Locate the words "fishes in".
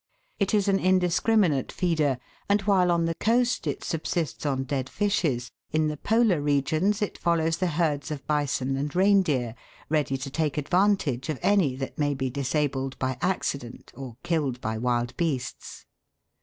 4.89-5.89